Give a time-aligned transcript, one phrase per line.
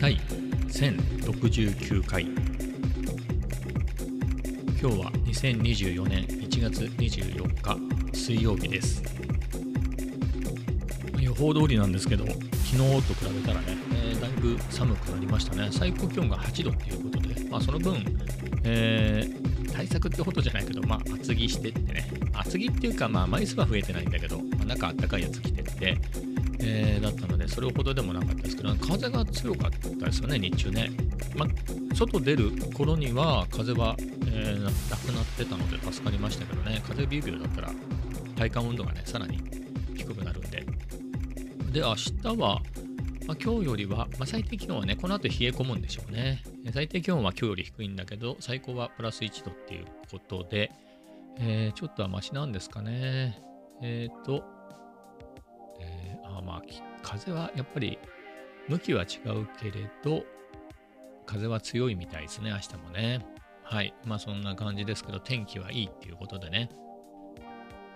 [0.00, 2.24] 第1069回。
[2.24, 2.34] 今
[4.90, 7.78] 日は2024年1月24日
[8.12, 9.00] 水曜日です。
[11.20, 12.82] 予報通りなんですけど昨日と
[13.14, 15.68] 比べたらね、えー、だいぶ寒くなりましたね。
[15.70, 18.04] 最高気温が8度っていうことで、まあ、その分、
[18.64, 22.10] えー、対策ってほどじゃないけど、まあ、厚着してってね。
[22.32, 25.67] 厚着っていうか、まあ、枚数は増えてないんだけど、まあ、中あったかいやつ着て。
[25.78, 25.96] って、
[26.60, 30.90] えー、だったので、それほどでもなかったですけど、風が強かったですよね、日中ね。
[31.36, 31.46] ま、
[31.94, 37.70] 外出る頃には風は、えー、なくなってたので助かりましたけどね、風ビュービューだったら
[38.36, 39.38] 体感温度がね、さらに
[39.94, 40.66] 低くなるんで。
[41.72, 42.62] で、明日は、
[43.26, 46.42] ま、今日よりは、ま、最低気温はね、この後冷え込むんでしょうね。
[46.72, 50.72] 最低気温は今日より低いんだけど、最高はプラス1度っていうことで、
[51.38, 53.38] えー、ちょっとはマシなんですかね。
[53.80, 54.57] えっ、ー、と、
[56.48, 56.62] まあ、
[57.02, 57.98] 風はやっぱり
[58.68, 60.24] 向きは違うけれど、
[61.26, 63.26] 風は強いみたいですね、明日もね。
[63.62, 63.94] はい。
[64.06, 66.70] まあそんな感じですけど、天気はいいっていうことでね。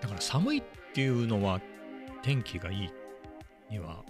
[0.03, 1.61] だから寒いっていうのは
[2.23, 2.91] 天気がいい
[3.71, 4.05] には、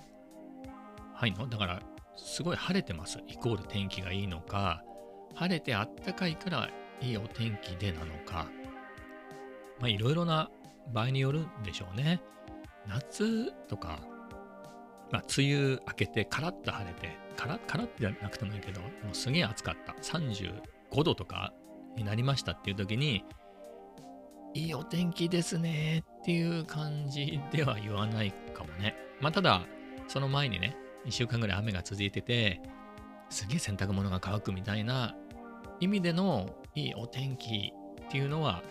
[1.14, 1.46] はいの？
[1.46, 1.80] だから、
[2.16, 3.20] すごい晴れてます。
[3.28, 4.82] イコール天気がいいのか、
[5.36, 6.68] 晴れてあったかいから
[7.00, 8.48] いいお天気でなのか、
[9.78, 10.50] まあいろいろな
[10.92, 12.20] 場合によるんでしょうね。
[12.88, 14.00] 夏とか、
[15.12, 19.92] まあ、梅雨明けてカラッと晴れて、カラッ、カラッじゃなくてもいいけど、もうすげえ暑かった。
[20.02, 21.52] 35度とか
[21.96, 23.24] になりましたっていう時に、
[24.54, 28.96] いいお天気ですねっていう感じでは言わないかもね。
[29.20, 29.62] まあ、ただ、
[30.08, 32.60] その前にね、1週間ぐらい雨が続いてて、
[33.28, 35.14] すげえ洗濯物が乾くみたいな
[35.80, 37.72] 意味でのいいお天気
[38.06, 38.62] っていうのは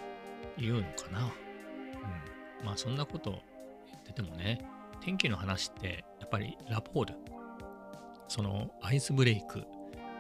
[0.58, 1.20] 言うのかな。
[1.20, 2.66] うん。
[2.66, 3.32] まあそんなこと
[3.92, 4.66] 言っててもね、
[5.02, 7.14] 天気の話ってぱりラポール、
[8.28, 9.64] そのアイスブレイク、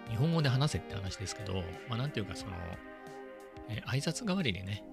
[0.09, 1.53] 日本語で話せって話ですけど、
[1.87, 2.51] まあなんていうかその、
[3.69, 4.83] えー、挨拶代わりにね、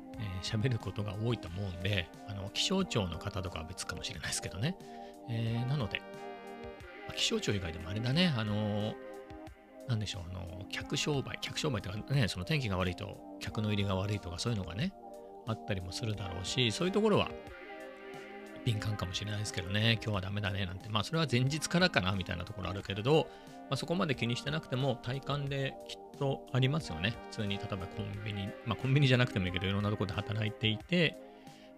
[0.42, 4.76] 喋、えー、ることが多いと思うんで、あの気象庁の方とかは別かもしれないですけどね。
[5.28, 6.00] えー、なので、
[7.14, 8.94] 気象庁以外でもあれだね、あのー、
[9.88, 14.92] なんでしょう、あの客商売、客商売ってかね、その天気が悪いと客の入りが悪いとかそういうのがね、
[15.46, 17.30] あったりもするだろうし、そういうところは
[18.64, 23.28] 敏感かもしれないですけどね、今日はダメだねなんて、まあそれは前日からかなみたいなところあるけれど、
[23.70, 27.14] まあ、そこまで気にしてなくても体感できっとありますよね。
[27.30, 31.16] 普通に例えばコンビニ、まあコンビニじゃなくてもいいけど、いろんなところで働いていて、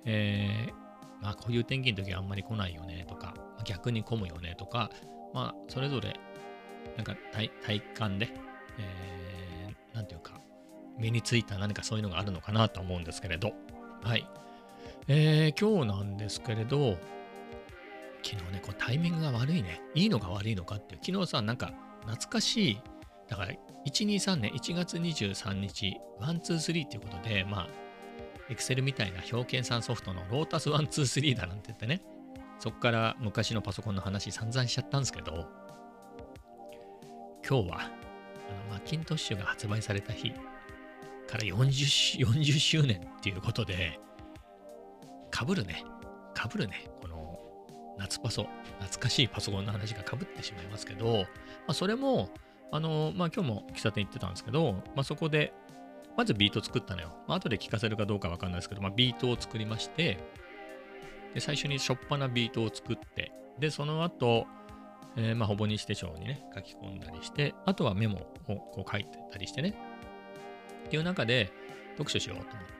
[0.04, 4.90] えー、まあこういう天気の時はあんまり来ないよねとか、逆に混むよねとか、
[5.34, 6.19] まあそれぞれ
[6.96, 8.28] なんか体体感で、
[8.78, 10.40] えー、なんていうか、
[10.98, 13.52] 目についた何かそういうのがあるのかなと思うんですけれど、
[14.02, 14.26] はい。
[15.09, 16.97] えー、今日なんですけれど、
[18.22, 19.81] 昨日ね、こうタイミングが悪いね。
[19.94, 21.00] いいのか悪いのかっていう。
[21.05, 21.72] 昨日さ、なんか
[22.03, 22.81] 懐かしい、
[23.28, 23.53] だから
[23.87, 27.69] 123年1月23日、123っていうことで、まあ、
[28.50, 32.03] Excel みたいな表計算ソフトのロータス123だなんて言ってね、
[32.59, 35.47] そこから昔のパソコンの話散々しちゃったんですけど、
[37.49, 40.32] 今日は、あのマッキントッシュが発売された日
[41.27, 43.99] から40 40周年っていうことで、
[45.40, 45.86] かぶるね。
[46.34, 46.90] かぶるね。
[47.00, 47.38] この
[47.96, 48.46] 夏パソ、
[48.78, 51.24] 懐かしいパソコンの話がかぶってしまいますけど、ま
[51.68, 52.28] あ、それも、
[52.70, 55.54] あの、まあ、今日も喫茶店行ってたんですけど、まあ、そこで、
[56.14, 57.16] まずビート作ったのよ。
[57.26, 60.18] まあ、後で聞かせるかどうかわかんないですけど、まあ、ビートを作りまして、
[61.32, 64.46] で、最初にしょっぱなビートを作って、で、その後、
[65.16, 69.74] えー、まあ、ほぼ日手帳にね、書き込んだりして、あとはメモをこう書いてたりしてね、
[70.84, 71.50] っていう中で
[71.92, 72.66] 読書しようと思っ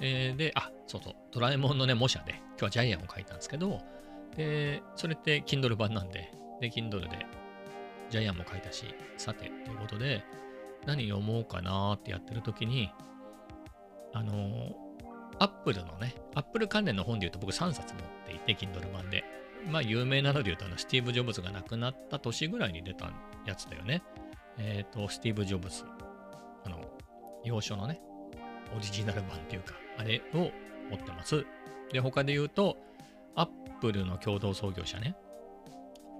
[0.00, 3.80] えー、で、あ、そうそう、ドラえもんのね、模写で、今日はジャイアンを書いたんですけど、
[4.36, 7.26] で、それって Kindle 版なんで、で、Kindle で
[8.10, 10.24] ジャイアンも書いたし、さて、ということで、
[10.86, 12.90] 何読もうかなってやってる時に、
[14.12, 14.74] あの、
[15.38, 19.24] アップルのね、アップル関連の本で言うと僕3冊持っていて、Kindle 版で。
[19.70, 23.10] まあ、有名なので言うと、あの、スティーブ・ジョブズが亡くなった年ぐらいに出た
[23.46, 24.02] やつだよね。
[24.58, 25.84] えっ、ー、と、スティーブ・ジョブズ。
[26.64, 26.80] あの、
[27.44, 28.00] 洋書のね、
[28.76, 30.50] オリジナル版っていうか、あれを
[30.90, 31.46] 持ってます。
[31.92, 32.76] で、他で言うと、
[33.34, 33.46] アッ
[33.80, 35.16] プルの共同創業者ね。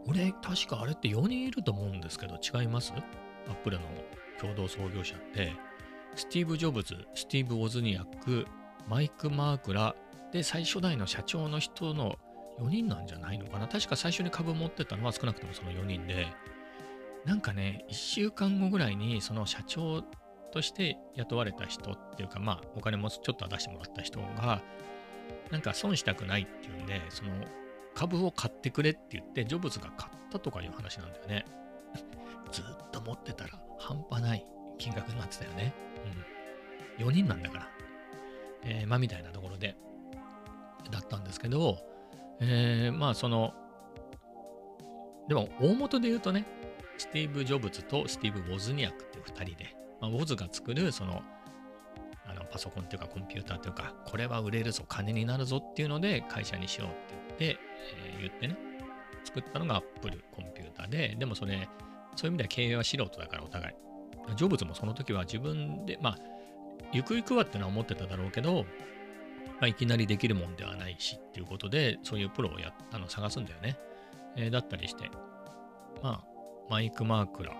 [0.06, 2.93] 俺、確かあれって4人いると思うんですけど、違います？
[2.93, 3.87] アップルの
[4.41, 5.53] 共同創業者って、
[6.15, 8.47] スティーブ・ジョブズ、スティーブ・ウォズニアック、
[8.88, 9.94] マイク・マークラ、
[10.32, 12.19] で、最初代の社長の人の
[12.61, 13.67] 4人なんじゃないのかな？
[13.67, 16.26] 確か最初に株持ってたのは少なくともその4人で、
[17.25, 20.05] なんかね、1週間後ぐらいにその社長
[20.54, 24.62] として雇われた人っていうか、まあ、お金もちょっと出してもらった人が、
[25.50, 27.30] なんか損したくないっていうんで、その
[27.92, 31.44] 株を買ってくれって言って、ジョブズが買ったとかいう話なんだよね。
[32.52, 34.46] ずっと持ってたら半端ない
[34.78, 35.74] 金額になってたよね。
[37.00, 37.06] うん。
[37.08, 37.68] 4人なんだから。
[38.62, 39.76] えー、まあみたいなところで、
[40.88, 41.78] だったんですけど、
[42.40, 43.54] えー、まあその、
[45.28, 46.44] でも大元で言うとね、
[46.96, 51.22] スティーブ・ジョブズとスティーブ・ウォズニアクっていう2人で、まあ、ウォズが作るその
[52.26, 56.96] あのパソコンっていうかコンピューターというか、これは売れるぞ、金になるぞっていうので会社にしようって
[57.38, 57.60] 言って、
[58.06, 58.56] えー、言ってね、
[59.24, 61.68] 作ったのが Apple コンピューターで、でもそれ、
[62.16, 63.74] そういう意味では経営は素人だからお互い。
[64.36, 66.18] ジョブズもその時は自分で、まあ、
[66.92, 68.64] ゆくゆくはってのは思ってただろうけど、
[69.60, 73.76] まあ、いきなりできるもんではないしっていうことで、そういうプロをやあの探すんだよね。
[74.36, 75.10] えー、だったりして、
[76.02, 76.24] まあ、
[76.70, 77.52] マイク・マークラ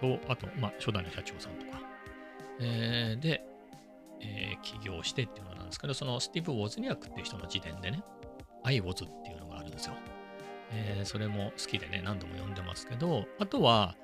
[0.00, 1.80] と、あと、まあ、初代の社長さんとか、
[2.60, 3.44] えー、で、
[4.20, 8.02] えー、起業してっていうのなんですけど、そのスティーブ・ウォーズニアックっていう人の時点でね、
[8.62, 9.94] アイ・ウォズっていうのがあるんですよ。
[10.72, 13.96] えー、それも好きでね、何度も読んでますけど、あとは、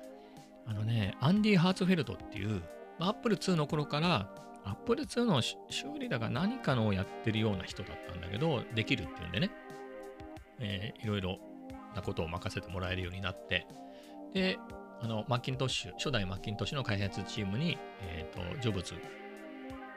[0.67, 2.61] あのね、アンディ・ハーツフェルトっていう、
[2.99, 4.29] アップル2の頃から、
[4.63, 5.57] アップル2の修
[5.99, 9.51] 理だが何かのをやってるような人だったんだけど、できるっていうんでね、
[10.59, 11.39] えー、いろいろ
[11.95, 13.65] なことを任せてもらえるようになって、
[14.33, 14.59] で、
[15.03, 18.93] あの、マッキントッシュ、初代マッキントッシュの開発チームに、えっ、ー、と、ジョブズ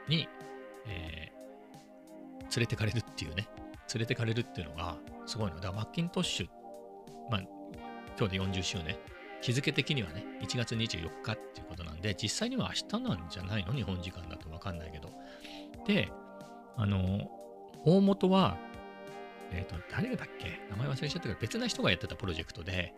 [0.07, 0.27] に、
[0.87, 3.47] えー、連れてかれるっていうね、
[3.93, 5.57] 連れてかれるっていうのがすごいの。
[5.57, 6.47] だからマッキントッシュ、
[7.29, 7.41] まあ、
[8.17, 8.97] 今日で40周年、
[9.41, 13.73] 日付的にはね、1月24日っていうことなんで、実際には明日なんじゃないの？
[13.73, 15.11] 日本時間だとわかんないけど。
[15.85, 16.11] で、
[16.77, 17.29] あの、
[17.85, 18.57] 大元は、
[19.51, 20.59] えっ、ー、と、誰だっけ？
[20.71, 22.95] 名前忘れちゃったけど、別な人がやってたプロジェクトで、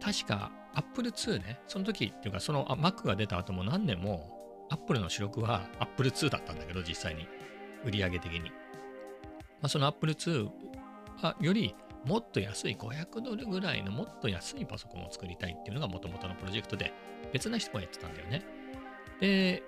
[0.00, 7.26] 確か Apple II ね、その時っていうか、その Mac が出た後も何年も Apple の主力は Apple II だったんだけど、実際に。
[7.84, 8.40] 売り上げ的に。
[8.40, 10.50] まあ、その Apple II
[11.22, 11.74] はより
[12.04, 16.92] もっと安い500ドルぐらいのもっと安いパソコンを作りたいっていうのが元々のプロジェクトで、
[17.32, 18.44] 別な人がやってたんだよね。
[19.20, 19.62] で、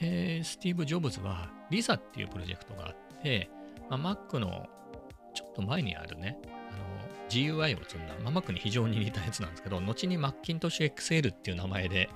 [0.00, 3.50] えー、スティーブ・ジョブズは LISA っていうプロジェクトがあって、
[3.90, 4.66] まあ、Mac の
[5.34, 6.38] ちょっと前にあるね、
[7.28, 12.08] GUI を積んだ、まあ、Mac に非常に似たやつなんですけど、後に Macintosh XL っていう名前で、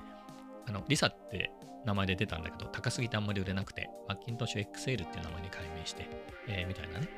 [0.67, 1.51] あの、リサって
[1.85, 6.07] 名前で出たんだけど、高すぎてあんまり売れなくて、Macintosh XL っていう名前に改名して、
[6.47, 7.09] えー、みたいなね、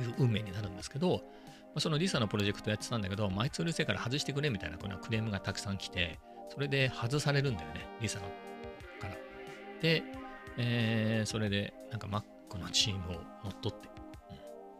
[0.00, 6.18] いう運命になるんですけど、まあ、そのリサのプロジェクトやってたんだけど、毎通うるせえから外してくれみたいなクレームがたくさん来て、
[6.52, 8.26] それで外されるんだよね、リサの
[9.00, 9.14] から。
[9.80, 10.02] で、
[10.56, 13.12] えー、それでなんか Mac のチームを
[13.44, 13.88] 乗っ取って、
[14.30, 14.32] う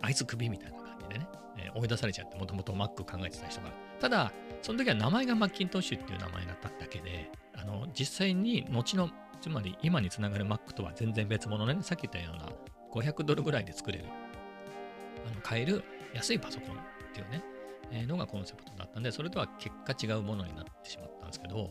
[0.02, 0.77] ん、あいつクビみたいな
[1.08, 3.72] でね、えー、追い出されちゃって、もともと Mac 考えてた人が。
[4.00, 4.32] ただ、
[4.62, 9.10] その時は名前がマッキントッシュっていう名前だっただけで、あの、実際に後の、
[9.40, 12.48] つまり今につながる Mac とは全然別物ね、さっき言ったような
[12.92, 14.04] 500ドルぐらいで作れる、
[15.26, 15.84] あの買える
[16.14, 16.78] 安いパソコンっ
[17.12, 17.42] ていうね、
[17.90, 21.70] えー、のがコンセプトだったんで、それとは結果違うものになってしまったんですけど、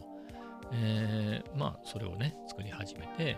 [0.74, 3.38] えー、まあ、それをね、作り始めて、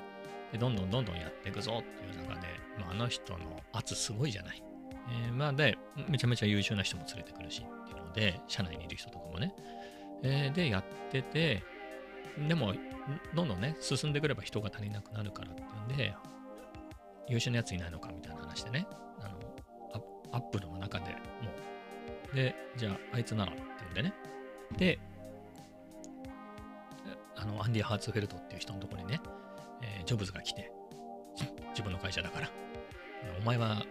[0.52, 2.48] でどんどんどんどんやっていくぞっていう中で、
[2.80, 3.40] まあ、あの人の
[3.72, 4.64] 圧すごいじゃない。
[5.12, 5.78] えー、まあで、
[6.08, 9.54] めちゃめちゃ優秀な人も連れてくるしっていうので、社内にいる人とかもね。
[10.24, 11.64] えー、で、やってて、
[12.48, 12.74] でも、
[13.36, 16.14] どんどんね、進んでくれば人が足りなくなるからっていうんで、
[17.28, 18.88] 優秀なやついないのかみたいな話でね、
[19.20, 19.40] あの、
[20.32, 21.18] アップルの中でも
[22.32, 24.14] う、で、じゃあ、あいつならっていうんでね。
[24.78, 25.00] で、
[27.36, 29.22] あの、アンディ・ハーツフェルトっていう人のところにね、
[29.82, 30.72] えー、ジョブズが来て、
[31.70, 32.50] 自分の会社だから、
[33.40, 33.84] お前は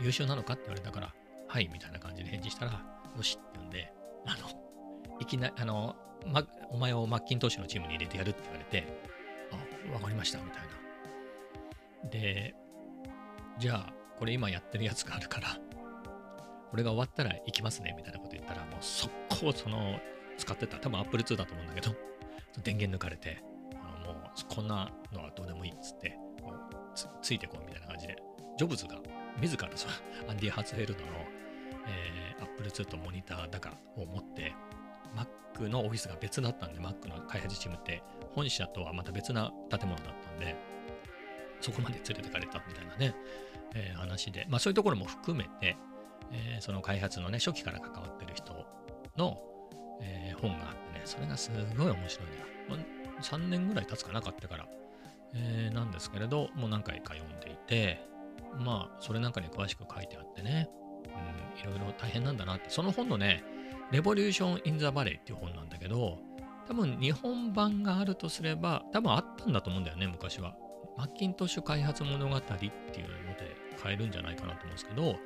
[0.00, 1.14] 優秀なのかって言われたから、
[1.48, 2.72] はい、みたいな感じで返事したら、
[3.16, 3.92] よしって言うんで、
[4.26, 8.86] あの、いきなり、あの、ま、お前をマッキントッシュのチームに入れてやるって言われて、
[9.90, 10.62] あ、わかりました、みたい
[12.04, 12.10] な。
[12.10, 12.54] で、
[13.58, 15.58] じゃあ、これ今やってるやつがあるから、
[16.70, 19.98] これが終わったら行きますね、みたいなこと言ったら、もう速攻その、
[20.36, 21.94] 使ってた、多分 Apple II だと思うんだけど、
[22.62, 23.42] 電源抜かれて、
[23.82, 26.18] あのもうこんなのはどうでもいいっつって、
[26.94, 28.16] つついてこいみたいな感じで、
[28.58, 28.96] ジョブズが
[29.40, 29.88] 自らそ
[30.28, 31.06] アンディ・ハーツフェルドの、
[31.86, 34.54] えー、Apple II とモニターだかを持って、
[35.14, 38.02] Mac のオフィスが別だったんで、Mac の開発チームって、
[38.34, 40.56] 本社とはまた別な建物だったんで、
[41.60, 43.14] そこまで連れてかれたみたいなね、
[43.74, 45.76] えー、話で、まあそういうところも含めて、
[46.32, 48.66] えー、その開発のね、初期から関わってる人
[49.16, 49.38] の、
[50.00, 52.40] えー、本があってね、それがすごい面白いのよ。
[52.68, 54.68] まあ、3年ぐらい経つかなかったから、
[55.34, 58.00] え、なんですけれど、もう何回か読んでいて、
[58.58, 60.68] まあ、それなんかに詳しく書いてあってね、
[61.04, 62.70] うん、いろいろ大変なんだなって。
[62.70, 63.44] その本のね、
[63.90, 66.18] レボリューション・イン・ザ・バレーっていう本なんだけど、
[66.66, 70.56] 多分日本版があるとすれば、多分あったんだと思うんだよね、昔は。
[70.96, 75.16] マッキントッシュ開発物語っていうので買えるんじゃないかなと思うんですけど、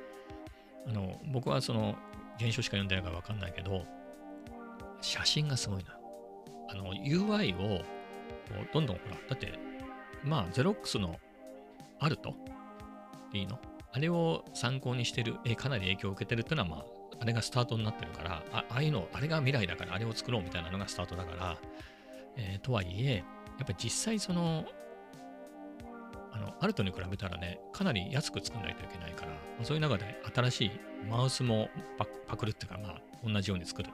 [0.87, 1.95] あの僕はその
[2.39, 3.85] 原書しか読んでないから分かんないけど、
[5.01, 5.97] 写真がすごいな。
[6.69, 7.83] あの UI を
[8.73, 9.57] どんどんほら、だって、
[10.23, 11.19] まあ、ゼロックスの
[11.99, 12.35] アルト
[13.33, 13.59] いいの？
[13.93, 16.85] あれを参考にしてる、えかなり影響を受けてるっていうのは、まあ、
[17.19, 21.57] あれがスタートになってるから、あああいうの、あれが未来だから、あれを作ろうみたいなのがスタートだから、
[22.37, 23.25] えー、とはいえ、やっ
[23.59, 24.65] ぱり実際その、
[26.31, 29.33] あの、アルトに比べたらね、かなり安く作らないといけないから、
[29.63, 30.71] そういう中で新しい
[31.09, 33.89] マウスもパパクるっていうか、まあ、同じように作る。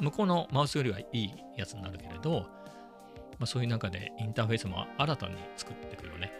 [0.00, 2.46] 向こうのマウスよりはいいやつになるけれど、
[3.38, 6.32] まあ、そういう中でインターフェースも新たに作っていくよね。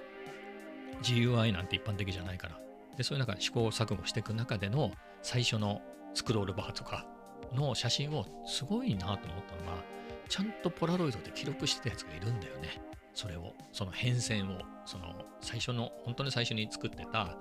[1.02, 2.58] GUI なんて一般的じゃないから。
[2.96, 5.82] で、そういう中で試行錯誤していく中での最初の
[6.14, 7.06] スクロールバーとか
[7.52, 9.82] の写真をすごいなと思ったのが、
[10.28, 12.80] ちゃんとポラロイドで記録してたやつがいるんだよね。
[13.14, 17.36] それを、その変遷を、その最初の、本当に最初に作ってた、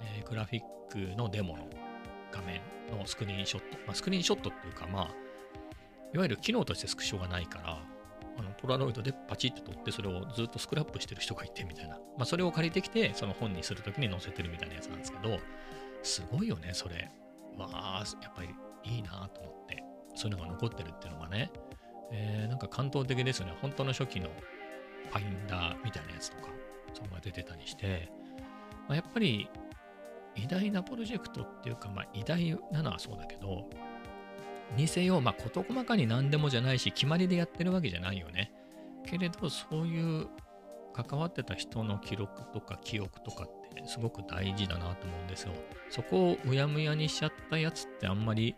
[0.00, 1.68] えー、グラフィックのデモの
[2.32, 2.60] 画面
[2.96, 3.78] のスクリーンショット。
[3.86, 5.04] まあ、スクリーンショットっていうか、まあ、
[6.14, 7.78] いわゆる機能としてスクショがないから、
[8.38, 11.96] あのポラロイドでパチッと撮ってそれをずっとスクラップしてる人がいてみたいな。
[12.16, 15.38] まあ、それを借りてきて、その本にするときに載せてるみたいなやつなんですけど、
[16.02, 17.10] すごいよね、それ。
[17.56, 18.48] わあ、やっぱり
[18.84, 19.82] いいなと思って、
[20.14, 21.50] そういうのが残ってるっていうのがね、
[22.12, 23.56] えー、なんか感動的ですよね。
[23.60, 24.28] 本当の初期の
[25.10, 26.48] ファインダーみたいなやつとか、
[26.94, 28.10] そこが出てたりして、
[28.88, 29.48] まあ、やっぱり
[30.36, 33.68] 偉大なプロジェクトっていうか、まあ、偉大なのはそうだけど、
[34.74, 38.52] にせよ、まあ、事細かに何でもじゃないし、決まりでやってるわけじゃないよね。
[39.06, 40.28] けれど、そういう
[40.92, 45.52] 関わってた人の記録とか記憶とかってすごく大事だなと思うんですよ。
[45.90, 48.56] そこをうやむやにしちゃったやつってあんまり、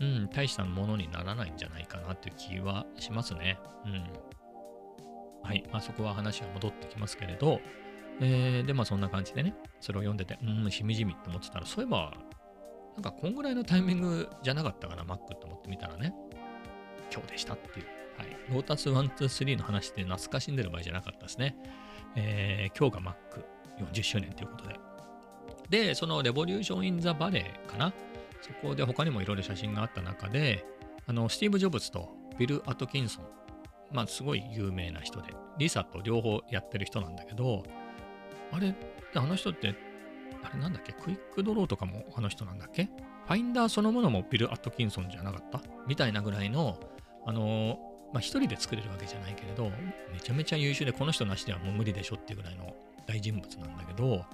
[0.00, 3.58] うん、大したものにならないんじゃないかなっていう気はしますね。
[3.84, 4.04] うん。
[5.42, 5.64] はい。
[5.72, 7.60] まあそこは話が戻ってきますけれど、
[8.20, 12.12] えー、で、まあそんな感じでね、それを読んでて、うん、しみじみって思ってたら、そういえば、
[12.96, 16.14] なんかこんぐらいのタイミングじゃなかったかな、Mac と思ってみたらね、
[17.12, 17.86] 今日でしたっていう。
[18.16, 18.28] はい。
[18.50, 21.56] ロータス123の話って懐かしんでる場合じゃなかったですね。
[22.16, 23.14] えー、今日が
[23.92, 24.76] Mac40 周年ということで。
[25.68, 27.92] で、そのレボリューション・イン・ザ・バレーかな。
[28.40, 30.64] そこで他にもいろいろ写真があった中で、
[31.06, 33.24] あの、スティーブ・ジョブズとビル・アトキンソン、
[33.92, 37.64] まあ、すごい有名な人で、リサと両方やってる人なんだけど、
[38.52, 38.74] あれ、
[39.14, 39.74] あの人って
[40.42, 40.92] あれなんだっけ？
[40.92, 42.84] クイックドローとかもあの人なんだっけ？
[42.84, 45.60] ファインダーそのものもビル・アットキンソンじゃなかった？
[45.86, 46.78] みたいなぐらいの、
[47.26, 47.78] あの
[48.12, 49.70] まあ、一人で作れるわけじゃないけれど、
[50.12, 52.74] めちゃめちゃ優秀で、この人なしではもう無理でしょっていうぐらいの
[53.06, 54.24] 大人物なんだけど、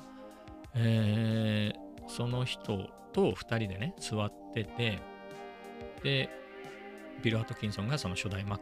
[0.75, 4.99] えー、その人と二人でね、座ってて、
[6.03, 6.29] で、
[7.23, 8.59] ビル・アトキンソンがその初代 Mac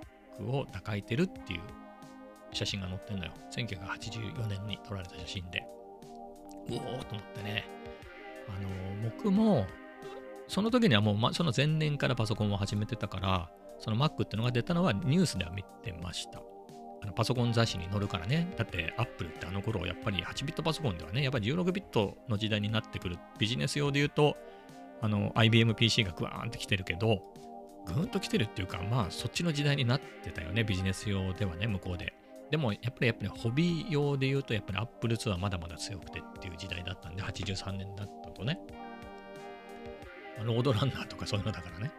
[0.46, 1.60] を抱えてるっていう
[2.52, 3.32] 写真が載ってるのよ。
[3.52, 5.64] 1984年に撮られた写真で。
[6.76, 7.64] うおーと思ってね。
[8.48, 9.66] あの、僕も、
[10.48, 16.42] その時にはもう、ま、その前年からパソコンを始めてたから、その Mac ってのが出たのはニュースでは見てました。
[17.02, 18.52] あのパソコン雑誌に載るからね。
[18.58, 23.16] だって Apple ってあの頃やっぱり8ビットパソコンではね、やっぱり16ビットの時代になってくる。
[23.38, 24.36] ビジネス用で言うと、
[25.00, 27.22] あの IBM PC がグワーンって来てるけど、
[27.86, 30.62] ぐーんと来てるっていうか、まあそっちの時代になってたよね。
[30.62, 32.12] ビジネス用ではね、向こうで。
[32.50, 38.60] でもやっぱりやっぱりホビー用で言うとやっぱり Apple 2はまだまだ強くてっていう時代だったんで、83年だったとね。
[40.42, 41.92] ロードランナーとかそういうのだからね。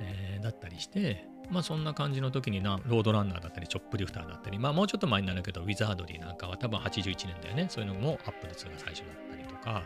[0.00, 7.66] えー、だったりして、まあそんな感じの時にな、ロードランナーだったり、チョップリフターだったり、まあもうちょっと前になるけど、ウィザードリーなんかは多分81年だよね。
[7.68, 9.84] そういうのも Apple 2が最初だったりとか、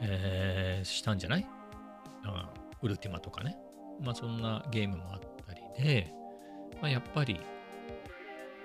[0.00, 1.46] えー、したんじゃない？
[2.82, 3.58] ウルティマとかね。
[4.00, 6.14] まあそんなゲームもあったりで、
[6.80, 7.38] まあやっぱり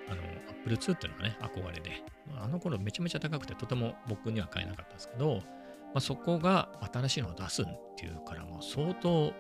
[0.09, 2.03] あの、Apple II っていうのはね、憧れで、
[2.38, 9.33] あの頃めちゃめちゃ高くてとても僕には買えなかったんですけど、まあ、そこが新しいのを出すっていうからもう相当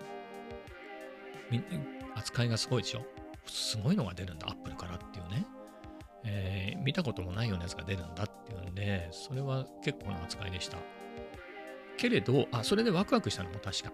[2.15, 3.05] 扱いがすごいでしょ
[3.45, 5.45] すごいのが出るんだ、Apple からっていうね。
[6.27, 10.77] えー、見たこともないようなやつが出るんだっていうんで、それは結構な扱いでした。
[11.97, 13.91] けれど、あ、それでワクワクしたのも確か。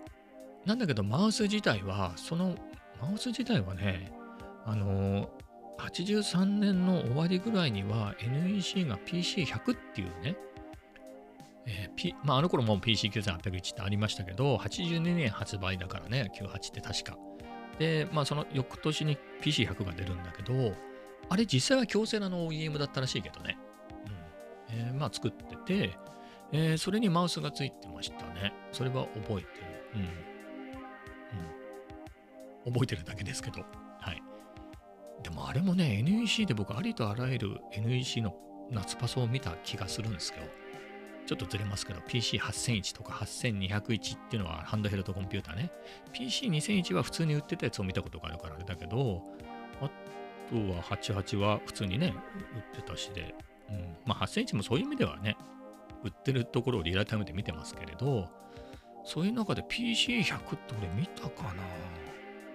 [0.66, 2.56] なんだけど、マウス自体は、その
[3.02, 4.14] マウス自体はね、
[4.66, 5.30] あの
[5.82, 10.36] 83年の終わりぐらいには NEC が PC100 っていうね、
[11.66, 17.18] えー P まあ、あの頃も PC9801 ってありましたけど、82年発売だからね、98って確か。
[17.80, 20.74] で、まあその翌年に PC100 が出るんだけど、
[21.30, 23.58] あれ実際は強制なの OEM だったらしいけどね。
[24.70, 24.78] うん。
[24.78, 25.98] えー、まあ作ってて、
[26.52, 28.54] えー、それにマウスがついてましたね。
[28.72, 29.46] それは覚えてる。
[29.96, 30.02] うん。
[32.68, 32.74] うん。
[32.74, 33.81] 覚えてるだけですけど。
[35.24, 38.36] でもあれもね、NEC で僕ありとあらゆる NEC の
[38.70, 40.48] 夏パソを見た気がするんですけど、
[41.26, 45.72] ちょっとずれますけど、PC8001 とか8201っていうのはハンドヘルドコンピューターね。
[46.14, 49.22] PC2001 は普通に売ってたやつを見たことがあるからあれだけど、
[49.82, 49.90] あ
[50.50, 52.14] とは88は普通にね、
[52.74, 53.36] 売ってたしで、
[53.70, 55.38] うん、まあ8001もそういう意味ではね、
[56.04, 58.28] 売ってるところをリアルタイムで見てますけれど、
[59.04, 61.64] そういう中で PC100 って俺見たかな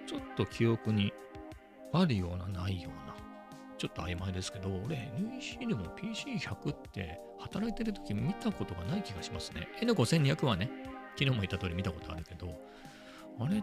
[0.07, 1.13] ちょっと記憶に
[2.01, 3.15] あるような、ないような。
[3.79, 9.69] ちょっと曖昧ですけど、俺 NEC でも PC100 って働いてる時見たことがない気がしますね。
[9.81, 10.71] N5200 はね、
[11.19, 12.55] 昨日も言った通り見たことあるけど、
[13.39, 13.63] あれっ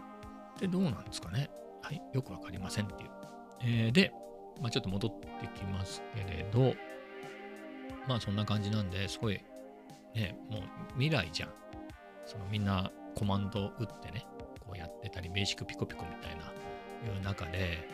[0.58, 1.50] てどうなんですかね
[1.82, 3.10] はい、よくわかりませんっていう。
[3.60, 4.12] えー、で、
[4.60, 6.74] まあ、ちょっと戻ってきますけれど、
[8.08, 9.40] まあそんな感じなんで、すごい、
[10.14, 10.62] ね、もう
[10.94, 11.50] 未来じゃん。
[12.24, 14.26] そのみんなコマンド打ってね、
[14.60, 16.52] こうやってたり、ベーシックピコピコみたいな、
[17.12, 17.86] いう中で、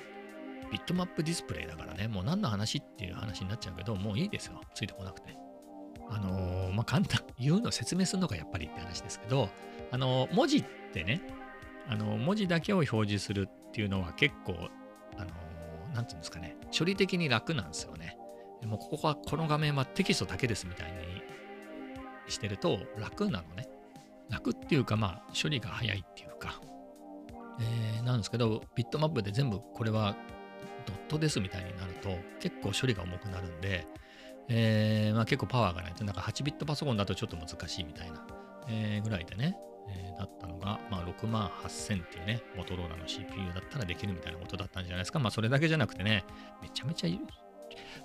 [0.71, 4.61] ビットマップディスプレイだからね、もう何の話っていう話になっちゃうけど、もういいですよ。
[4.75, 5.37] ついてこなくて。
[6.09, 9.49] あのー、まあ、簡単、言うの説明するのがやっぱりって話ですけど、
[9.91, 11.23] あのー、文字ってね、
[11.89, 14.55] あのー、文字だけを表示するっていうのは結構、
[15.17, 15.31] あの
[15.95, 18.17] なんていうんですかね、処理的に楽なんですよね。
[18.65, 21.23] もうここは、この画面はテキストだけですみたいに
[22.29, 23.69] してると楽なのね。
[24.29, 26.61] 楽っていうか、まあ、処理が早いっていうか、
[27.61, 30.17] えー、なんですけど、ビットマップで全部これは
[30.87, 33.87] ドットですみたいになると結構処理が重くなるんで、
[34.49, 38.27] えー、まあ、結構パワーがないと、なんか8ビットパソコンだとちょっと難しいみたいな、
[38.69, 39.57] えー、ぐらいでね、
[39.89, 45.21] えー、だったのが、まあ、6万8000っていうね、モトローラの CPU だったらできるみたいなことだったんじゃないですか。
[45.21, 46.25] まあ、それだけじゃなくてね、
[46.61, 47.11] めちゃめちゃ、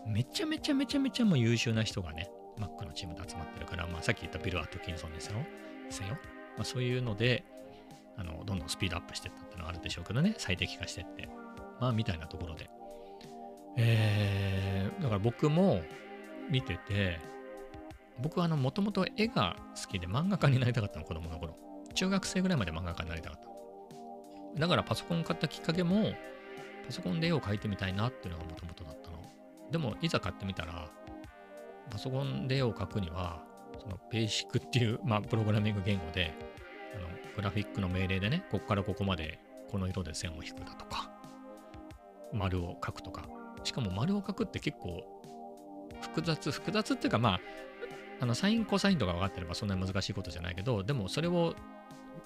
[0.08, 5.40] めちゃめちゃめちゃめちゃもう優秀な人がね、Mac のチームで集まってるから、まあ、さっき言ったビル・アトキンソンですよ。
[5.86, 6.10] ですよ。
[6.58, 7.44] まあ、そういうので、
[8.18, 11.28] あの、どんどんスピードアップしていったっていうのはあるでしょうけどね、最適化してって。
[11.80, 12.70] まあ、みたいなところで。
[13.78, 15.82] えー、だから僕も
[16.50, 17.20] 見てて、
[18.20, 21.58] 僕はあの、もともと絵が好きで漫画家になりたかったの、子供の頃。
[21.94, 24.60] 中学生ぐらいまで漫画家になりたかった。
[24.60, 26.14] だからパソコン買ったきっかけも、
[26.86, 29.18] パソコンで絵を描いてみたいなっていうのがもともとだったの。
[29.72, 30.90] でも、いざ買ってみたら、
[31.90, 33.44] パソコンで絵を描くには、
[33.80, 36.34] そのベーシックっていう、まあ、プログラミング言語で、
[36.96, 41.12] あのグラフィックの命令でね、ここからここまでこの色で線を引くだとか、
[42.34, 43.28] 丸を描くとか。
[43.64, 45.04] しかも丸を描くって結構
[46.02, 47.40] 複雑、複雑っていうかまあ、
[48.20, 51.56] あのサイン、コサインとか分かってればそんなに難しいことじゃないけど、でもそれを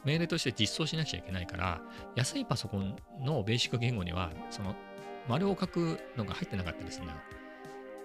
[0.03, 1.81] 命令として実装しなくちゃいけないから、
[2.15, 4.75] 安いパソコンのベーシック言語には、その
[5.27, 7.17] 丸を書くのが入ってなかったりするのよ。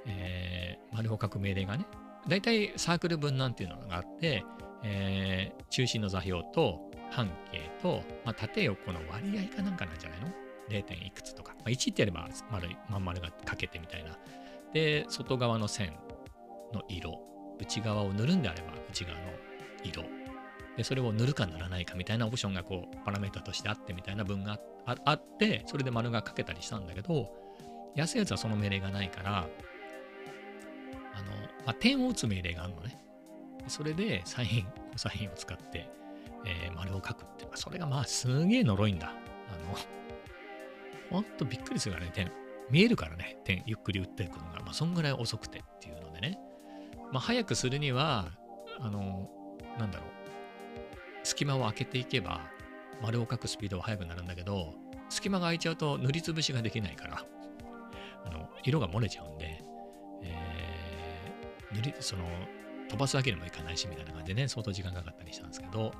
[0.06, 1.86] えー、丸を書く命令がね。
[2.28, 4.44] だいたいサークル分なんていうのがあって、
[4.82, 10.28] えー、中心の座標と半径と、まあ、縦横の割合かなんかなんじゃないの？
[10.68, 11.06] ?0.
[11.06, 11.54] いくつとか。
[11.58, 14.18] まあ、1ってやれば丸い、まん丸がかけてみたいな。
[14.72, 15.94] で、外側の線
[16.72, 17.20] の色。
[17.60, 19.24] 内側を塗るんであれば内側の
[19.84, 20.04] 色。
[20.76, 27.30] で、それを塗るか塗らないかみたいなオプションがこう、パラメータとしてあってみたいな文があって、それで丸がかけたりしたんだけど、
[27.94, 29.48] 安いやつはその命令がないから、
[31.14, 31.30] あの、
[31.64, 32.98] まあ、点を打つ命令があるのね。
[33.68, 35.88] それでサイン、コサインを使って、
[36.44, 39.08] えー、丸を書くって、それがまあすげえ呪いんだ。
[39.08, 39.78] あの、
[41.10, 42.30] ほんとびっくりするからね、点。
[42.70, 46.38] 見えるからね、点、ゆっくり打っていくのが、まあそんぐらい遅くてっていうのでね。
[47.12, 48.28] まあ早くするには、
[48.80, 49.28] あの、
[49.78, 50.08] なんだろう、
[51.22, 52.40] 隙間を開けていけば、
[53.02, 54.74] 丸を書くスピードは速くなるんだけど、
[55.08, 57.24] 隙間が開いちゃうと塗りつぶしができないから、
[58.24, 59.62] あの、色が漏れちゃうんで、
[60.22, 62.24] えー、塗り、その、
[62.88, 65.92] 飛ばすわけにもいかないしみたいな感じでね、相当時間かかったりしたんですけど、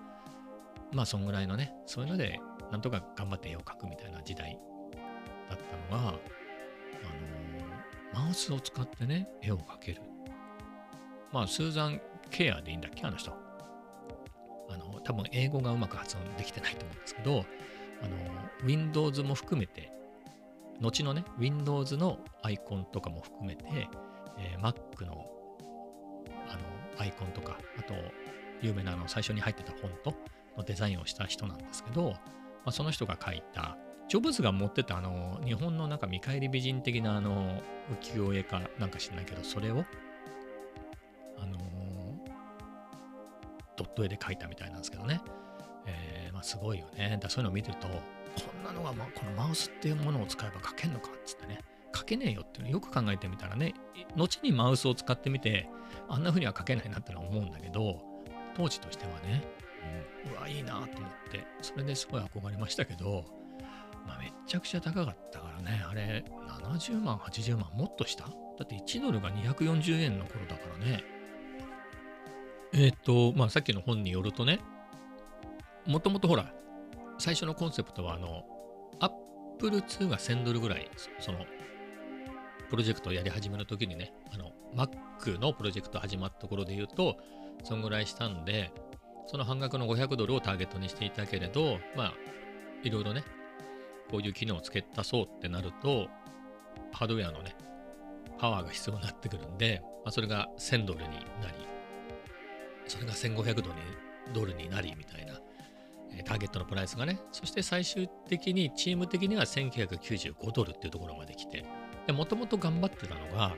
[0.93, 2.41] まあそんぐらいのね、そういうので、
[2.71, 4.59] なんとか頑張って絵を描くみたいな時代
[5.95, 10.03] が、あのー、マウスを使ってね、絵を描ける。
[11.33, 13.33] まあ、スーザン・ケアでいいんだっけ、あの人。
[14.69, 17.45] あの、多分英語がうまく発音できてないと思うんですけど、
[18.03, 19.93] あの、Windows も含めて、
[20.81, 23.89] 後のね、Windows のアイコンとかも含めて、
[24.39, 25.27] えー、Mac の
[26.49, 26.61] あの
[26.99, 27.95] アイコンとか、あと、
[28.61, 30.15] 有名なあの最初に入ってたフォント
[30.57, 32.19] のデザインをした人なんですけど、ま
[32.67, 33.77] あ、その人が書いた、
[34.09, 37.61] ジョブズが持ってたあの日本のなんか見返り美人的なあの
[38.03, 39.85] 浮世絵かなんか知らないけど、それを
[41.39, 41.59] あの
[43.77, 45.21] ドット絵で描いたみたいなんですけどね。
[45.87, 47.19] えー、まあ、すごいよね。
[47.21, 47.95] だそういうのを見てると、こ
[48.59, 51.59] んなのが、ま、このマウスっていうものを使えば描けんのかっつってね。
[51.95, 53.75] 書けねえよっていうのよく考えてみたらね、
[54.17, 55.69] 後にマウスを使ってみて、
[56.09, 58.01] あんな風には書けないなってのは思うんだけど、
[58.57, 59.45] 当時としてはね、
[60.27, 63.25] うん、うわ、いいなと思って、それですごい憧れましたけど、
[64.47, 66.25] ちゃくちゃ高かったからね、あれ、
[66.63, 68.25] 70万、80万、もっとした？
[68.25, 68.31] だ
[68.65, 71.05] って1ドルが240円の頃だからね。
[72.73, 74.61] えっ、と、まあさっきの本によるとね、
[75.87, 76.53] もともとほら、
[77.19, 78.45] 最初のコンセプトはあの、
[79.01, 81.45] Apple 2が1000ドルぐらい、その、
[82.71, 87.19] プロジェクトをやり始めるときにね、あの、Mac のプロジェクト始まったところで言うと、
[87.63, 88.73] そんぐらいしたんで、
[89.27, 92.15] その半額の500ドルをターゲットにしていたけれど、まあ、
[92.83, 93.25] いろいろね、
[94.11, 96.09] こういう機能をつけたそうってなると、
[96.93, 97.57] ハードウェアのね、
[98.39, 101.55] パワーが必要になってくるんで、まあ、それが1000ドルになり、
[102.87, 103.75] それが1500ドルに
[104.33, 105.41] ドルになりみたいな、
[106.17, 111.65] えターゲットのプライスがね、そして最終的にチーム的には1995ドルっていうところまで来て、
[112.13, 113.57] もともと頑張ってたのが、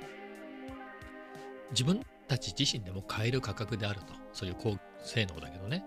[1.70, 4.14] 自分たち自身でも買える価格であると。
[4.32, 5.84] そういう高性能だけどね。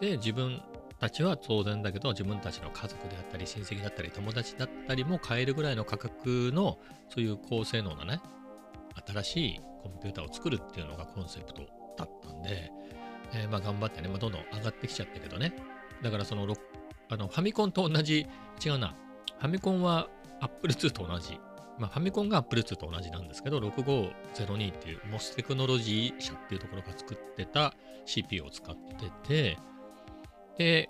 [0.00, 0.62] で、自分
[1.02, 8.20] たちは当然だけど、自分たちの家族であったり、親戚だったり、友達だったりも買えるぐらいの価格の、そういう高性能なね、
[9.08, 11.62] 新しいコンピューターを作るっていうのがコンセプト
[11.98, 12.70] だったんで、
[13.34, 15.54] えー、まあ頑張ってね、まあ、どんどん上がってきちゃったけどね。
[16.02, 16.46] だからその、
[17.08, 18.28] あのファミコンと同じ、
[18.64, 18.94] 違うな。
[19.40, 20.08] ファミコンは
[20.40, 21.40] Apple II と同じ
[21.78, 27.74] まあ、ファミコンが Apple II と同じなんですけど、6502っていうモステクノロジー社っていうところが作ってた
[28.06, 29.58] CPU を使ってて、
[30.58, 30.88] で、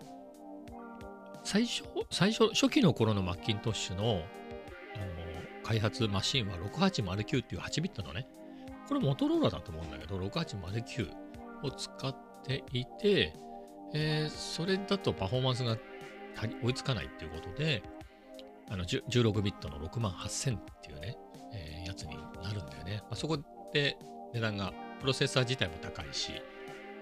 [1.45, 4.23] 最初、最初、初期の頃のマッキントッシュのあの
[5.63, 8.27] 開発マシンは6809っていう8ビットのね、
[8.89, 11.11] これモトローラだと思うんだけど、6809
[11.63, 13.35] を使っていて、
[13.95, 15.77] えー、それだとパフォーマンスが
[16.63, 17.83] 追いつかないっていうことで、
[18.69, 21.17] あの16ビットの6万8000っていうね、
[21.53, 22.99] えー、やつになるんだよね。
[23.03, 23.39] まあ、そこ
[23.73, 23.97] で
[24.33, 26.33] 値段が、プロセッサー自体も高いし、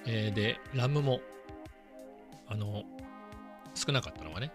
[0.06, 1.20] えー、で、RAM も、
[2.50, 2.84] あの、
[3.74, 4.52] 少なかったのがね、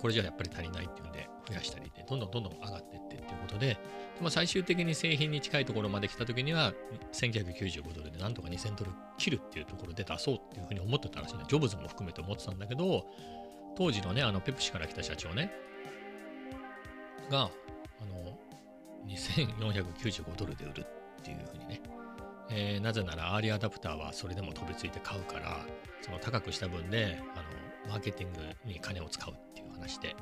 [0.00, 3.78] これじゃやっぱり足りないっていうんで増やしたりで、どんどんどんどん上がっていってっていうことで、
[4.20, 6.72] まあ、最終的に製品に近いところまで来た時には、
[7.12, 11.44] 1995ドルでなんとか2000ドル切るっていうところで出そうっていうふうに思ってたらしいね。
[11.48, 13.06] ジョブズも含めて思ってたんだけど、
[13.76, 15.52] 当時のね、あのペプシから来た社長ね、
[17.30, 17.50] が、あ
[18.06, 18.38] の、
[19.06, 20.86] 2495ドルで売る
[21.20, 21.80] っていうふうにね、
[22.50, 25.64] えー、なぜならアーリーアダプターはそれでも飛びついて買うから、
[26.00, 30.14] その高くした分で、あの、マーケティングに金を使うっていう話で、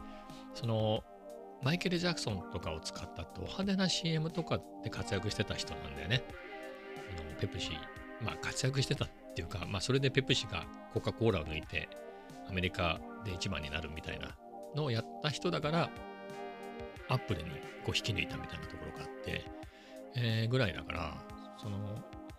[0.55, 1.05] その、
[1.63, 6.23] マイケル・ジャクソンとかを使ったド派手な CM とかで活躍してた人なんだよね。
[7.19, 7.71] あのペプシ、
[8.21, 11.89] まあ活躍してたっていうか、まあそれでペプシがコカ・コーラを抜いて
[12.49, 14.37] アメリカで一番になるみたいな
[14.75, 15.91] のをやった人だから、
[17.09, 17.51] アップルに
[17.85, 19.45] こう引き抜いたみたいなところがあって、
[20.17, 21.15] えー、ぐらいだから、
[21.59, 21.79] その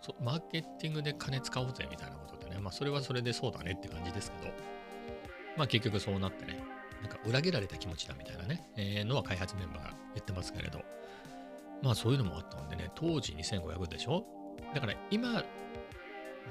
[0.00, 4.52] そ、マーケティングで金使おうぜみたいなことでね、まあそれはそれでそうだねって感じですけど、
[5.56, 6.62] まあ結局そうなってね、
[7.02, 10.80] なんか裏切られた気持ちだみたいなね、えー、のは開発メンバーが言ってますけれど、
[11.82, 14.24] まあそういうのもあったんでね、当時2500でしょ？
[14.74, 15.38] だから今だ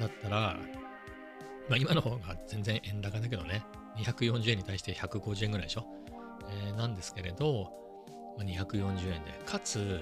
[0.08, 0.58] ったら、
[1.70, 3.64] まあ今の方が全然円高だけどね、
[3.98, 5.86] 240円に対して150円ぐらいでしょ、
[6.68, 7.72] えー、なんですけれど
[8.38, 10.02] ま、240円で、かつ、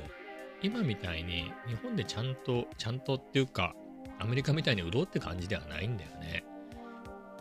[0.63, 3.75] 今みたいに日本でちゃんと、ちゃんとっていうか、
[4.19, 6.45] アメリカみたいに売ろうって感じではないんだよね。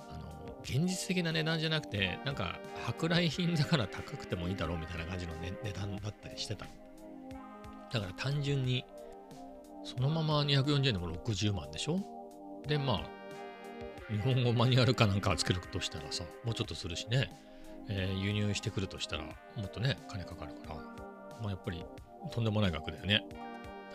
[0.09, 6.67] あの、現実的な値段じゃなくて、なんか、舶来品だから高くてもいいだろうみたいな感じの、ね、値段だったりしてた。
[7.93, 8.85] だから単純に、
[9.85, 12.01] そのまま240円でも60万でしょ？
[12.67, 17.31] で、まあ、日本語マニュアルかなんか作るとしたらさ、もうちょっとするしね。
[17.89, 19.31] えー、輸入してくるとしたら、も
[19.67, 20.75] っとね、金かかるから、
[21.41, 21.85] まあ、やっぱり
[22.31, 23.25] とんでもない額だよね。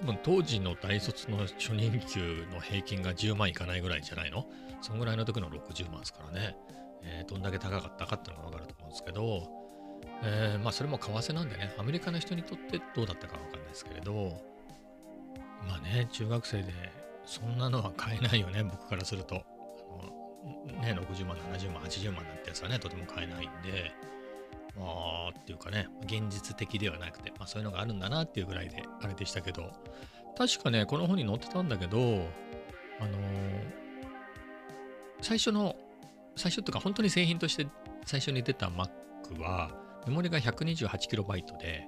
[0.02, 4.46] 多分当時の大卒の初任給の平均が10万いかないぐらいじゃないの？
[4.82, 6.56] そのぐらいの時の60万ですからね。
[7.04, 9.48] えー、どんだけ高かったかっていうのがわかると思うんですけど、
[10.24, 14.42] えー、まあそれも為替なんでね、アメリカの人にとってどうだったかわかんないですけれど、
[15.68, 16.74] まあね、中学生で
[17.26, 19.44] そんなのは買えないよね、僕からすると。
[20.70, 23.92] あのね、60万、70万、80万なんてやつはね、とても買えないんで、
[24.80, 29.72] まあ、っていうかね、現実的ではなくて、まあそういうのがあるんだなっていうぐらいで、あれでしたけど、
[30.38, 31.98] 確かね、この本に載ってたんだけど、
[33.00, 33.66] あのー、
[35.22, 35.76] 最初の、
[36.36, 37.68] 最初というか本当に製品として
[38.06, 38.90] 最初に出た Mac
[39.40, 39.72] は、
[40.06, 41.88] メモリが 128KB で、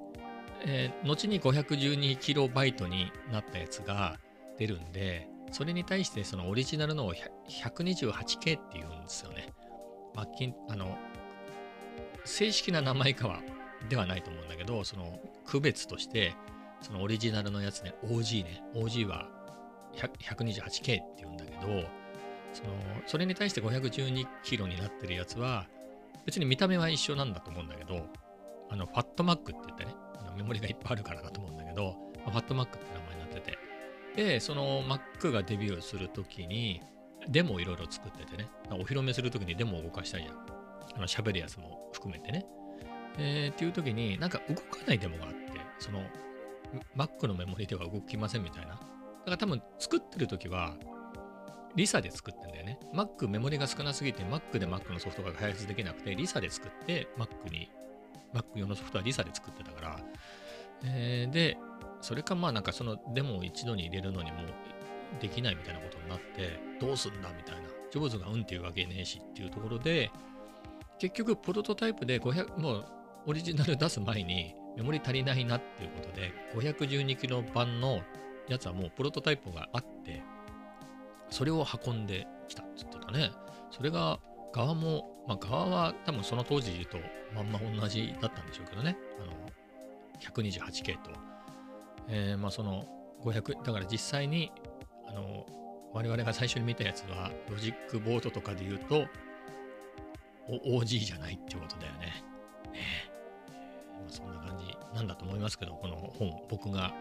[0.65, 4.17] えー、後に 512KB になったやつが
[4.57, 7.13] 出るんで、それに対してそのオリジナルのを
[7.47, 9.49] 128K って言うんですよね。
[10.15, 10.97] マッキン、あの、
[12.25, 13.41] 正式な名前かは、
[13.89, 16.35] ではないと思うんだけど、その区別として、
[16.81, 19.27] そのオリジナルのやつね、OG ね、OG は
[19.95, 21.59] 128K って言うんだけど、
[22.53, 22.69] その、
[23.05, 25.67] それに対して512キロになってるやつは、
[26.25, 28.05] 別に見た目は一緒なんだと思うんだけど、
[28.69, 33.57] あの、ファットマックって言ってね、あのメモリがいっぱいあるからだと思うんだけど、まファットマックって名前になってて、
[34.15, 36.81] で、その Mac がデビューするときに、
[37.27, 40.35] デモをいろいろ作っててね、お披露目するときにデモを動かしたいじゃん。
[40.95, 41.88] あの喋るやつも。
[41.99, 42.45] 含めてね。
[43.17, 45.37] えー、っていう時になんか動かないデモがあって、
[45.79, 46.01] その
[46.95, 48.71] Mac のメモリでは動きませんみたいな。
[48.71, 48.81] だか
[49.31, 50.75] ら多分作ってる時は
[51.75, 52.79] リサで作ってんだよね。
[52.93, 57.69] Mac メモリが少なすぎて Mac で Mac のソフトが開発できなくてリサで作って Mac に
[58.33, 59.99] Mac 用のソフトはリサで作ってたから、
[60.85, 61.57] えー、で、
[62.01, 64.37] それかまあなんかそのデモを一度に入れるのにも
[65.19, 67.61] できないみたいなことになって、どうすんだみたいな。
[67.91, 70.11] ジョブズがうんっていうわけねえしっていうところで、
[70.99, 72.85] 結局プロトタイプで500、もう
[73.27, 78.01] オリジナル出す前にメモリ足りないなっていうことで、512キロ版の
[78.47, 80.21] やつはもうプロトタイプがあって、
[81.29, 83.31] それを運んできたって言ってたね。
[83.71, 84.19] それが
[84.53, 86.97] 側も、まあ側は多分その当時言うと
[87.33, 88.97] まんま同じだったんでしょうけどね。
[89.19, 89.31] あの、
[90.19, 91.11] 128K と。
[92.07, 92.85] えー、まあその
[93.23, 94.51] 500、だから実際に、
[95.07, 95.45] あの、
[95.93, 99.05] 我々が最初に見たやつは、ロジックボードとかで言うと、
[100.57, 101.99] OG じゃないってことだよね。
[102.73, 103.11] ね
[103.99, 106.93] まあ、そんな感じなんだと思いますけど、この本、僕が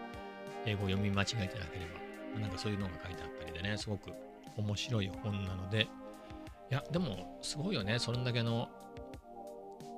[0.67, 1.87] 英語を読み間違えてなけれ
[2.35, 4.13] ば、なんかそういうのが書いてあったりでね、すごく
[4.57, 5.89] 面白い本なので、
[6.71, 7.99] いや、でも、すごいよね。
[7.99, 8.69] それだけの、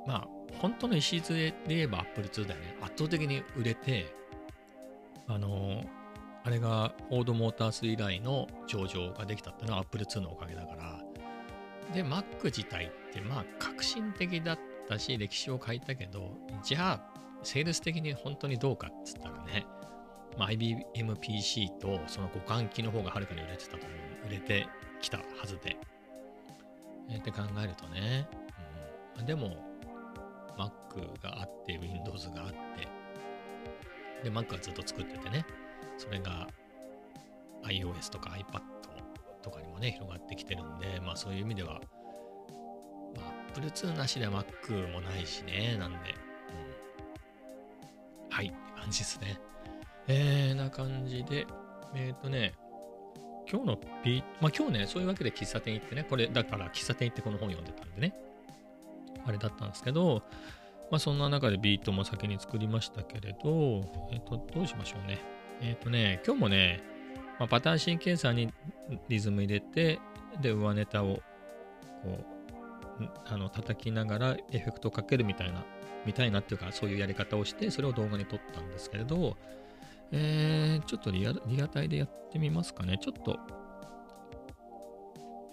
[0.07, 0.29] まあ、
[0.61, 2.77] 本当の礎で言えば Apple II だよね。
[2.81, 4.15] 圧倒的に売れて、
[5.27, 5.83] あの、
[6.45, 11.01] あれがフォードモータース以来の上場ができたっていうのは Apple II のおかげだから。
[11.93, 19.67] で、Mac 自体ってまあ革新的だったし、歴史を変えたけど、じゃあ、セールス的に本当にどうかっつったらね、
[20.39, 24.27] まあ、IBM PC とその互換機の方がはるかに売れてたと思う。
[24.29, 24.69] 売れて
[25.01, 25.77] きたはずで。
[27.09, 28.29] えー、って考えるとね、
[29.19, 29.57] うん、でも、
[30.57, 32.89] Mac があって、Windows があって、
[34.23, 35.45] で、Mac はずっと作っててね、
[35.99, 36.47] それが
[37.65, 38.63] iOS とか iPad
[39.43, 41.81] とかにもね、広がってきてるんで、まあそういう意味では、
[43.51, 45.97] Apple II なしで Mac もないしね、なんで、
[48.31, 49.41] うん、はい、感じですね。
[50.07, 51.47] えー、な感じで、
[51.95, 52.55] えっ、ー、とね、
[53.51, 58.15] 今日の B、まあ今日ね、そういうわけで喫茶店行ってね、これ、だから喫茶店行ってこの本読んでたんでね、
[59.27, 60.23] あれだったんですけど、
[60.91, 65.19] まあそんな中でビートも先に作りましたけれど、えっ、ー、と、どうしましょうね。
[65.61, 66.83] えっ、ー、とね、今日もね、
[67.41, 68.53] まあ、パターンシンケンサーに
[69.09, 69.99] リズム入れて、
[70.41, 71.21] で、上ネタを、
[72.03, 72.40] こう、
[73.27, 75.65] あの、叩きながらエフェクトをかけるみたいな、
[76.07, 79.37] みたいなっていうか、そういうやり方をして、それを動画に撮ったんですけれど、
[80.13, 82.99] えー、ちょっとリアリアタイでやってみますかね。
[83.01, 83.39] ちょっと、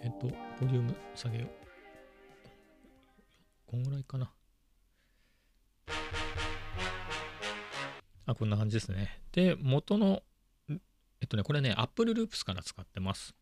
[0.01, 1.49] えっ、と、ボリューム下げよう。
[3.67, 4.31] こんぐらいかな。
[8.25, 9.21] あ、こんな感じですね。
[9.31, 10.21] で、元の、
[10.69, 13.35] えっとね、これね、Apple Loops から使ってます。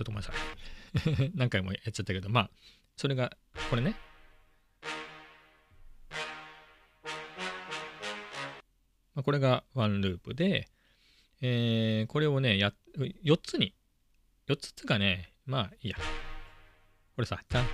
[0.00, 0.32] ちょっとごめんなさ
[1.20, 2.50] い 何回もやっちゃったけど、まあ、
[2.96, 3.36] それが、
[3.68, 3.94] これね。
[9.14, 10.68] まあ、これがワンループで、
[11.42, 13.74] えー、これをね、や、4つに、
[14.48, 15.98] 4つっていうかね、まあいいや。
[17.14, 17.66] これさ、じゃん。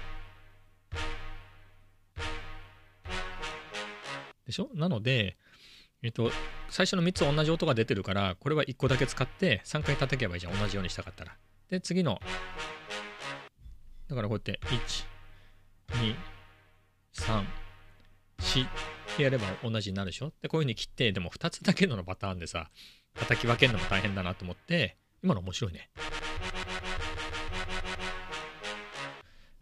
[4.47, 4.69] でしょ？
[4.75, 5.37] なので、
[6.03, 6.33] えっと、
[6.71, 10.59] 最初の3つ同じ音が出てるから、これは1個だけ使って3回叩けばいいじゃん。
[10.59, 11.37] 同じようにしたかったら。
[11.71, 12.21] で、次の、
[14.09, 15.05] だからこうやって、1、
[15.99, 16.17] 2、
[17.13, 17.45] 3、
[18.39, 18.69] 4っ
[19.17, 20.33] てやれば同じになるでしょ？
[20.43, 22.71] で、こういう風に切って、でも2つだけのパターンでさ、
[23.15, 25.91] 叩き分けるのも大変だなと思って、今の面白いね。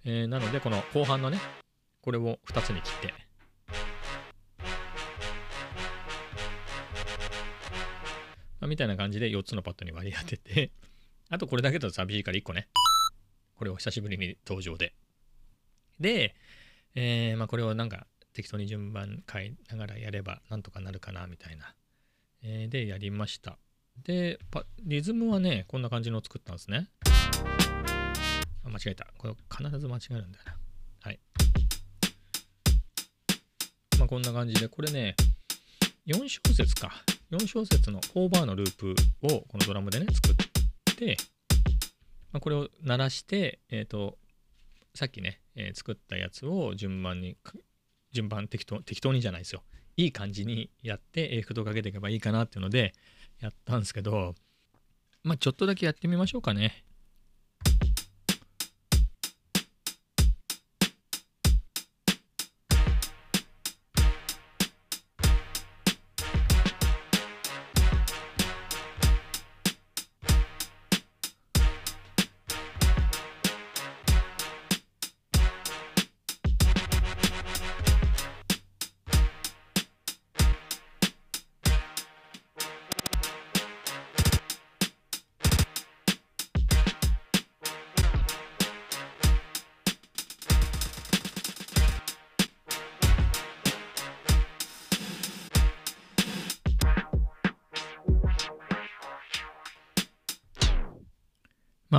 [0.04, 1.38] えー、なので、この後半のね、
[2.02, 3.14] これを2つに切って、
[8.66, 10.70] みたいな感じで4つのパッドに割り当てて、
[11.30, 12.68] あとこれだけだと寂しいから1個ね。
[13.56, 14.94] これを久しぶりに登場で。
[16.00, 16.34] で、
[16.94, 21.74] えー、まあこれをなんか適当に順番変えながらやればなんとかなるかなみたいな。
[22.42, 23.58] えー、で、やりました。
[24.02, 24.38] で、
[24.82, 26.88] リズムはね、こんな感じのを作ったんですね。
[28.64, 29.06] あ間違えた。
[29.16, 30.56] これ必ず間違えるんだよな。
[31.00, 31.20] はい。
[33.98, 35.16] まあこんな感じで、これね、
[36.06, 36.92] 4小節か。
[37.30, 40.44] 4小節の4バーのループをこのドラムでね、作って、
[42.32, 44.18] まあ、これを鳴らして、えっ、ー、と、
[44.94, 47.36] さっきね、えー、作ったやつを順番に、
[48.12, 49.62] 順番適当、適当にじゃないですよ。
[49.96, 52.92] いい感じにやって、エフェクトかけていけばいいかなっていうので、
[53.40, 54.34] やったんですけど、
[55.22, 56.84] まあ、ちょっとだけやってみましょうかね。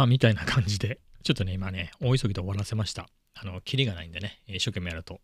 [0.06, 3.10] あ、みたいな感じで、 ちょっとね、今ね、大急ぎで終わらせました。
[3.34, 5.22] あの、キリがないんでね、一生懸命やると。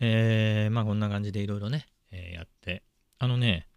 [0.00, 2.82] えー、まあ、こんな感じでいろいろね、えー、やって、
[3.18, 3.68] あのね、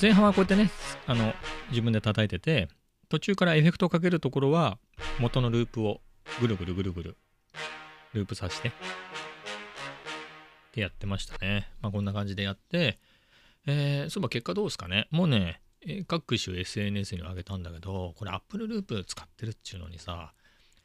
[0.00, 0.70] 前半はこうやってね、
[1.06, 1.34] あの、
[1.70, 2.68] 自分で叩いてて、
[3.08, 4.78] 途中からエフェクトをかけるところは、
[5.20, 6.00] 元のループを
[6.40, 7.16] ぐるぐるぐるぐる、
[8.12, 8.72] ループさせて、っ
[10.72, 11.70] てやってましたね。
[11.80, 12.98] まあ、こんな感じでやって、
[13.66, 15.06] えー、そういえば結果どうですかね。
[15.10, 15.60] もうね、
[16.06, 20.32] 各種 SNS に上げたんだけど、これ Apple Loop 使ってるっちゅうのにさ、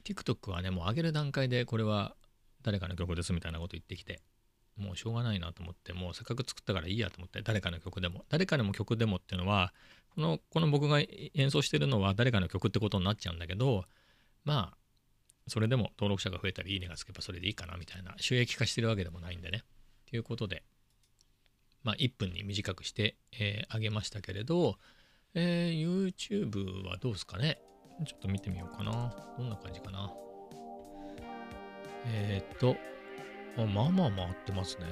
[0.03, 2.15] TikTok はね、もう上げる段階でこれは
[2.63, 4.21] 誰かの曲ですみたいなこと言ってきて、
[4.77, 8.25] もうしょうがないなと思って、もうせっかく作ったからいいやと思って、誰かの曲でも。
[8.29, 9.73] 誰かの曲でもっていうのは、
[10.15, 13.85] このこの僕が演奏してるのは誰かの曲ってことになっちゃうんだけど、
[14.43, 14.77] まあ、
[15.47, 19.63] それでも登録者が増えたり、いいねがつけばそれでいいかなみたいな、収益化してるわけでもないんでね。
[20.09, 20.63] ということで、
[21.89, 24.75] まあ、1分に短くしてあ、えー、げましたけれど、
[25.33, 27.57] えー、YouTube はどうですかね？
[28.05, 29.11] ちょっと見てみようかな。
[29.39, 30.13] どんな感じかな？
[32.05, 32.75] えー、っと、
[33.57, 34.85] あまあまあ回ってますね。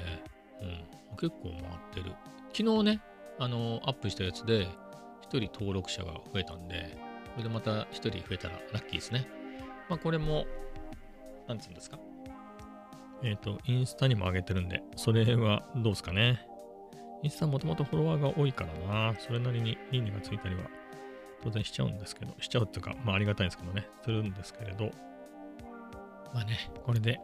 [0.60, 1.18] うん。
[1.18, 1.62] 結構回っ
[1.94, 2.16] てる。
[2.52, 3.02] 昨日ね、
[3.38, 4.66] あの、アップしたやつで、
[5.30, 6.98] 1人登録者が増えたんで、
[7.36, 9.30] これでまた1人増えたらラッキーですね。
[9.88, 10.48] まあこれも、
[11.48, 12.00] なんつうんですか？
[13.22, 16.47] えっ、ー、と、インスタにも上げてるんで、それはどうですかね？
[17.24, 20.62] インスタもともとフォロワーが多いからな、それなりにいいねがついたりは
[21.44, 24.92] 当然しちゃうんですけど、しちゃうっていうか、まあありがたいんですけどね、するんですけれど、
[26.34, 27.20] まあね、これで、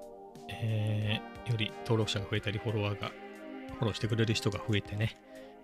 [0.50, 3.12] えー、より登録者が増えたり、フォロワーが、
[3.76, 5.18] フォローしてくれる人が増えてね、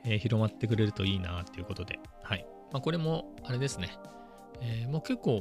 [0.06, 2.46] えー、広まってくれるといいなっていうことで、はい。
[2.72, 3.90] まあこれも、あれですね、
[4.62, 5.40] えー、もう結構、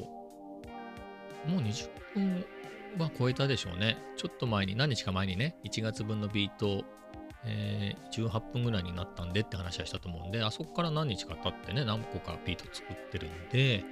[1.47, 2.45] もう20分
[2.99, 3.97] は超えたでしょうね。
[4.17, 6.85] ちょっと前に、何日か前にね、1月分のビートを
[7.45, 13.85] えー、18分ぐらいになったんでって話はしたと思うんで、あそこから何日か経ってね、何個かビート作ってるんで、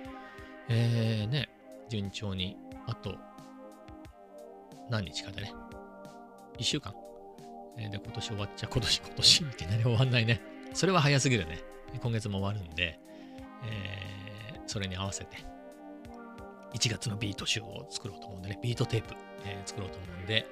[0.69, 1.49] えー、ね、
[1.89, 2.57] 順調に、
[2.87, 3.15] あと、
[4.91, 5.53] 何日かでね、
[6.59, 6.95] 1週間。
[7.79, 10.41] えー、で、今年終わっちゃ、 今年、今年いきなり終わんないね。
[10.73, 11.61] それは早すぎるね。
[12.03, 12.99] 今月も終わるんで、
[13.65, 15.37] えー、それに合わせて、
[16.75, 20.47] 1月のビート集を作ろうと思うんでね、ビートテープ、えー、作ろうと思うんで、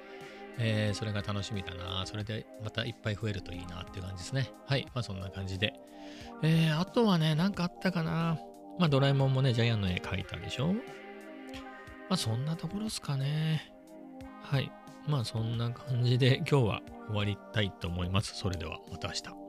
[0.57, 2.05] えー、それが楽しみだな。
[2.05, 4.51] それでまたいっぱい増えるといいなっていう感じですね。
[4.67, 4.85] はい。
[4.93, 5.73] まあそんな感じで。
[6.43, 8.39] えー、あとはね、なんかあったかな。
[8.79, 10.73] まあドラえもんもね、ジャイアンの絵描いたでしょ。
[10.73, 10.81] ま
[12.11, 13.71] あそんなところっすかね。
[14.41, 14.71] はい。
[15.07, 18.35] まあそんな感じで今日は終わりたいと思います。
[18.35, 19.44] それではまた明日。